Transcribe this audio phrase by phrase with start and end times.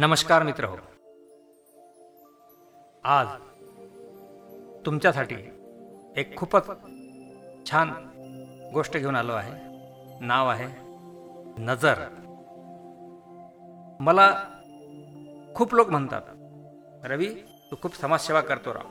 [0.00, 0.76] नमस्कार मित्र हो.
[3.04, 3.26] आज
[4.86, 5.34] तुमच्यासाठी
[6.16, 6.66] एक खूपच
[7.70, 7.90] छान
[8.74, 9.52] गोष्ट घेऊन आलो आहे.
[10.20, 10.66] नाव आहे
[11.58, 11.94] नजर.
[14.00, 14.44] मला
[15.54, 16.22] खूप लोक म्हणतात
[17.04, 17.28] रवी
[17.70, 18.88] तू खूप समाजसेवा करतो राव.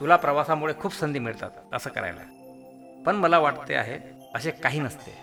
[0.00, 2.22] तुला प्रवासामुळे खूप संधी मिळतात असं करायला.
[3.06, 3.98] पण मला वाटते आहे
[4.34, 5.18] असे काही नसते.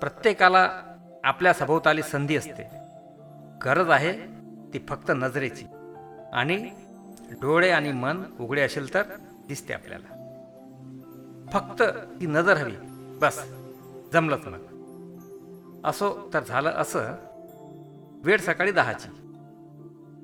[0.00, 0.82] प्रत्येकाला
[1.24, 2.81] आपल्या सभोवताली संधी असते.
[3.64, 4.12] गरज आहे
[4.72, 5.64] ती फक्त नजरेची.
[6.32, 6.70] आणि
[7.30, 9.02] डोळे आणि मन उघडे असेल तर
[9.48, 10.18] दिसते आपल्याला.
[11.52, 11.82] फक्त
[12.20, 12.72] ती नजर हवी
[13.18, 13.52] बस
[14.12, 14.72] जमलंच मग.
[15.84, 17.00] असो तर झालं असं
[18.24, 19.08] वेळ सकाळी दहाची.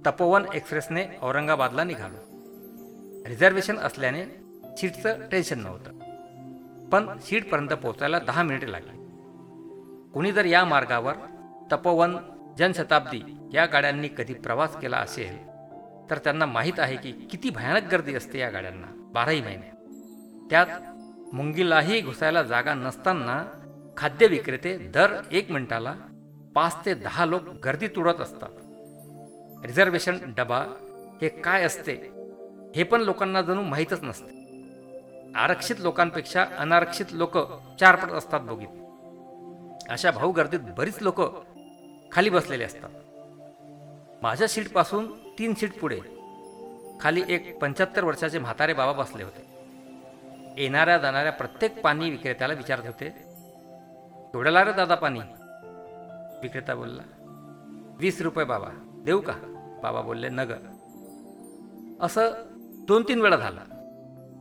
[0.07, 2.17] तपोवन एक्सप्रेसने औरंगाबादला निघालो.
[3.29, 4.25] रिझर्वेशन असल्याने
[4.77, 5.93] सीटचं टेन्शन नव्हतं.
[6.89, 8.99] पण सीटपर्यंत पोहोचायला दहा मिनिटे लागली.
[10.13, 11.15] कुणी जर या मार्गावर
[11.73, 12.17] तपोवन
[12.59, 13.21] जनशताब्दी
[13.53, 15.37] या गाड्यांनी कधी प्रवास केला असेल
[16.11, 19.71] तर त्यांना माहीत आहे की किती भयानक गर्दी असते या गाड्यांना बाराही महिने.
[20.51, 20.67] त्यात
[21.35, 23.43] मुंगीलाही घुसायला जागा नसताना
[23.97, 25.95] खाद्य विक्रेते दर एक मिनिटाला
[26.55, 28.51] पाच ते दहा लोक गर्दी तुडत असतात.
[29.67, 30.59] रिझर्वेशन डबा
[31.23, 31.93] हे काय असते
[32.77, 34.37] हे पण लोकांना जणू माहीतच नसते.
[35.37, 37.39] आरक्षित लोकांपेक्षा अनारक्षित लोक
[37.81, 41.21] चारपट असतात बोगीत अशा भाऊ गर्दीत बरीच लोक
[42.13, 42.91] खाली बसलेले असतात.
[44.23, 45.07] माझ्या सीटपासून
[45.39, 46.01] तीन सीट पुढे
[47.01, 49.47] खाली एक पंच्याहत्तर वर्षाचे म्हातारे बाबा बसले होते.
[50.63, 53.09] येणाऱ्या जाणाऱ्या प्रत्येक पाणी विक्रेत्याला विचारत होते
[54.33, 55.21] केवढ्याला रे दादा पाणी?
[56.43, 57.03] विक्रेता बोलला
[57.99, 58.69] वीस रुपये बाबा
[59.05, 59.33] देऊ का?
[59.83, 60.53] बाबा बोलले नग.
[62.01, 62.31] असं
[62.89, 63.61] दोन तीन वेळा झालं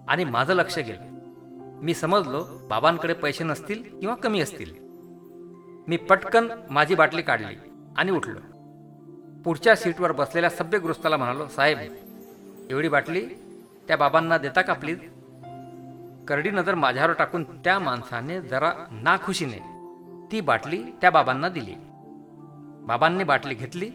[0.07, 1.01] आणि माझं लक्ष गेलं.
[1.83, 4.86] मी समजलो बाबांकडे पैसे नसतील किंवा कमी असतील.
[5.87, 7.55] मी पटकन माझी बाटली काढली
[7.97, 8.39] आणि उठलो.
[9.43, 11.77] पुढच्या सीटवर बसलेल्या सभ्यगृस्ताला म्हणालो साहेब
[12.69, 13.25] एवढी बाटली
[13.87, 14.99] त्या बाबांना देता का प्लीज
[16.27, 19.59] करडी नजर माझ्यावर टाकून त्या माणसाने जरा नाखुशीने
[20.31, 21.75] ती बाटली त्या बाबांना दिली.
[22.87, 23.89] बाबांनी बाटली घेतली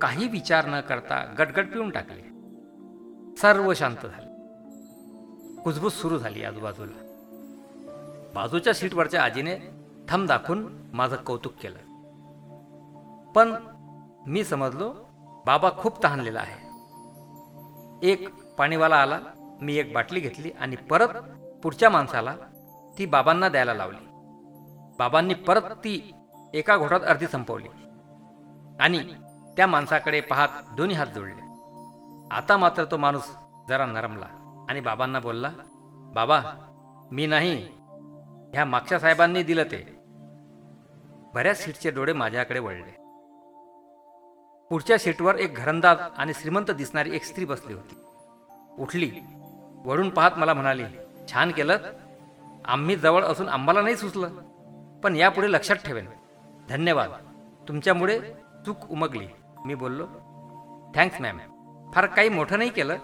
[0.00, 2.22] काही विचार न करता गटगट पिऊन टाकले.
[3.36, 4.30] सर्व शांत झाले.
[5.62, 6.98] कुजबूज सुरू झाली आजूबाजूला.
[8.34, 9.56] बाजूच्या सीटवरच्या आजीने
[10.12, 11.78] थंब दाखवून माझं कौतुक केलं.
[13.32, 13.54] पण
[14.26, 14.88] मी समजलो
[15.46, 18.08] बाबा खूप तहानलेला आहे.
[18.10, 18.28] एक
[18.58, 19.18] पाणीवाला आला
[19.60, 21.08] मी एक बाटली घेतली आणि परत
[21.62, 22.34] पुढच्या माणसाला
[22.98, 24.06] ती बाबांना द्यायला लावली.
[24.98, 26.14] बाबांनी परत ती
[26.54, 27.68] एका घोटात अर्धी संपवली
[28.80, 29.00] आणि
[29.56, 31.42] त्या माणसाकडे पाहत दोन्ही हात जोडले.
[32.30, 33.34] आता मात्र तो माणूस
[33.68, 34.26] जरा नरमला
[34.68, 35.50] आणि बाबांना बोलला
[36.14, 36.40] बाबा
[37.12, 37.56] मी नाही.
[38.52, 40.01] ह्या मागच्या साहेबांनी दिलं ते.
[41.34, 43.02] बऱ्याच सीटचे डोळे माझ्याकडे वळले.
[44.70, 47.94] पुढच्या सीटवर एक घरंदाज आणि श्रीमंत दिसणारी एक स्त्री बसली होती.
[48.78, 49.10] उठली
[49.84, 50.84] वळून पाहत मला म्हणाली
[51.28, 51.76] छान केलं.
[52.64, 54.28] आम्ही जवळ असून आम्हाला नाही सुचलं.
[55.04, 56.08] पण यापुढे लक्षात ठेवेन.
[56.68, 57.10] धन्यवाद.
[57.68, 58.20] तुमच्यामुळे
[58.66, 59.26] चूक उमगली.
[59.66, 60.06] मी बोललो
[60.94, 61.38] थँक्स मॅम.
[61.94, 62.96] फार काही मोठं नाही केलं.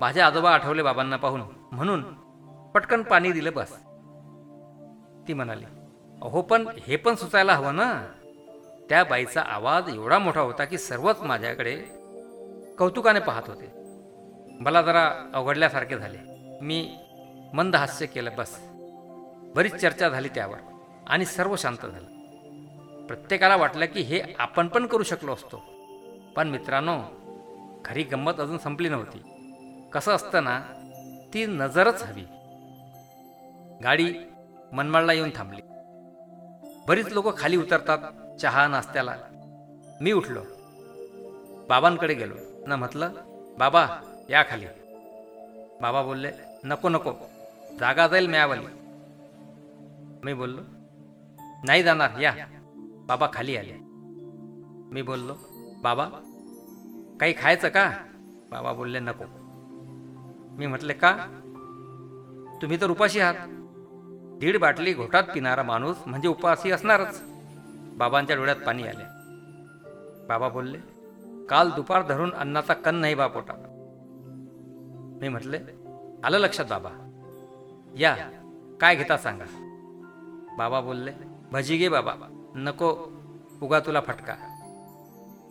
[0.00, 1.40] माझे आजोबा आठवले बाबांना पाहून.
[1.72, 2.02] म्हणून
[2.74, 3.76] पटकन पाणी दिलं बस.
[5.28, 5.64] ती म्हणाली
[6.22, 8.04] अहो पण हे पण सुचायला हवं ना?
[8.88, 11.76] त्या बाईचा आवाज एवढा मोठा होता की सर्वच माझ्याकडे
[12.78, 13.72] कौतुकाने पाहत होते.
[14.60, 16.18] मला जरा अवघडल्यासारखे झाले.
[16.60, 16.96] मी
[17.54, 18.60] मंद हास्य केलं बस.
[19.54, 20.58] बरीच चर्चा झाली त्यावर
[21.06, 22.06] आणि सर्व शांत झालं.
[23.06, 25.62] प्रत्येकाला वाटलं की हे आपण पण करू शकलो असतो.
[26.36, 27.00] पण मित्रांनो
[27.84, 29.22] खरी गंमत अजून संपली नव्हती.
[29.92, 30.60] कसं असतं ना
[31.34, 32.22] ती नजरच हवी.
[33.84, 34.14] गाडी
[34.72, 35.60] मनमाडला येऊन थांबली.
[36.88, 38.00] बरीच लोक खाली उतरतात
[38.40, 39.14] चहा नाश्त्याला.
[40.00, 40.42] मी उठलो.
[41.68, 42.34] बाबांकडे गेलो.
[42.66, 43.12] न म्हटलं
[43.58, 43.86] बाबा
[44.30, 44.66] या खाली.
[45.82, 46.30] बाबा बोलले
[46.64, 47.12] नको नको
[47.80, 48.66] जागा जाईल म्यावाली.
[50.24, 50.62] मी बोललो
[51.64, 52.34] नाही जाणार या.
[53.08, 53.76] बाबा खाली आले.
[54.92, 55.34] मी बोललो
[55.82, 56.04] बाबा
[57.20, 57.90] काही खायचं का?
[58.50, 59.24] बाबा बोलले नको.
[60.58, 61.12] मी म्हटले का?
[62.62, 63.48] तुम्ही तर उपाशी आहात.
[64.40, 67.20] दीड बाटली घोटात पिणारा माणूस म्हणजे उपासी असणारच.
[67.98, 69.04] बाबांच्या डोळ्यात पाणी आले.
[70.28, 70.78] बाबा बोलले
[71.50, 73.54] काल दुपार धरून अन्नाचा कण नाही बा पोटा
[75.20, 75.58] मी म्हटले
[76.24, 76.90] आलं लक्षात बाबा.
[77.98, 78.14] या
[78.80, 79.44] काय घेता सांगा.
[80.58, 81.12] बाबा बोलले
[81.52, 82.14] भजी घे बाबा.
[82.56, 82.92] नको
[83.62, 84.34] उगा तुला फटका.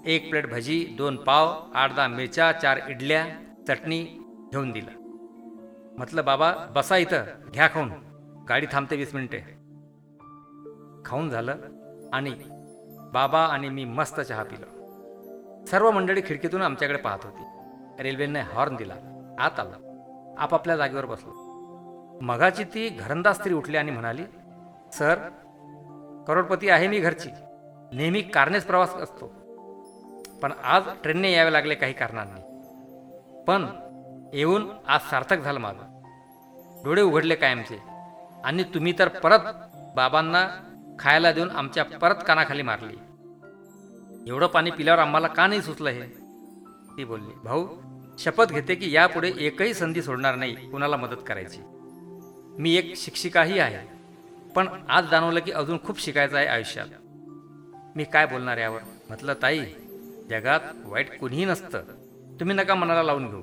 [0.06, 3.26] एक प्लेट भजी दोन पाव आठ दहा मिरच्या चार इडल्या
[3.68, 4.04] चटणी
[4.52, 4.92] घेऊन दिला.
[5.98, 7.90] म्हटलं बाबा बसा इथं घ्या खाऊन.
[8.50, 9.38] गाडी थांबते वीस मिनिटे.
[11.06, 11.56] खाऊन झालं
[12.14, 12.30] आणि
[13.14, 14.86] बाबा आणि मी मस्त चहा पिलो.
[15.66, 17.44] सर्व मंडळी खिडकीतून आमच्याकडे पाहत होती.
[18.04, 18.94] रेल्वेने हॉर्न दिला.
[19.40, 19.82] आत आला.
[20.38, 21.32] आपापल्या जागेवर बसलो.
[22.22, 24.24] मगाची ती घरंदाज स्त्री उठली आणि म्हणाली
[24.94, 25.16] सर
[26.28, 27.30] करोडपती आहे मी घरची.
[27.94, 29.28] नेहमी कारनेच प्रवास असतो.
[30.42, 32.42] पण आज ट्रेनने यावे लागले काही कारणांनी.
[33.48, 33.66] पण
[34.34, 36.02] येऊन आज सार्थक झालं माझं.
[36.86, 37.95] डोळे उघडले कायमचे.
[38.46, 39.40] आणि तुम्ही तर परत
[39.96, 40.48] बाबांना
[41.00, 42.96] खायला देऊन आमच्या परत कानाखाली मारली.
[44.30, 46.02] एवढं पाणी पिल्यावर आम्हाला का नाही सुचलं हे?
[46.98, 47.68] ती बोलली भाऊ
[48.20, 51.62] शपथ घेते की यापुढे एकही संधी सोडणार नाही कुणाला मदत करायची.
[52.60, 53.88] मी एक शिक्षिकाही आहे
[54.56, 56.88] पण आज जाणवलं की अजून खूप शिकायचं आहे आयुष्यात.
[57.96, 58.80] मी काय बोलणार यावर?
[59.08, 59.66] म्हटलं ताई
[60.30, 61.82] जगात वाईट कुणीही नसतं.
[62.40, 63.42] तुम्ही नका मनाला लावून घेऊ.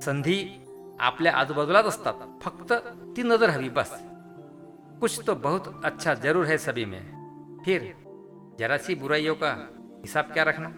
[0.00, 0.63] संधी
[1.04, 2.14] आपल्या आजूबाजूलाच असतात.
[2.42, 2.72] फक्त
[3.16, 3.90] ती नजर हवी बस.
[5.00, 7.00] कुछ तो बहुत अच्छा जरूर है सभी में.
[7.66, 7.92] फिर
[8.58, 9.52] जरा सी बुराइयों का
[10.00, 10.68] हिसाब क्या रखना?